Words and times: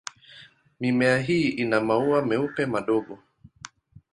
Mimea 0.79 1.17
hii 1.21 1.49
ina 1.49 1.81
maua 1.81 2.25
meupe 2.25 2.65
madogo. 2.65 3.19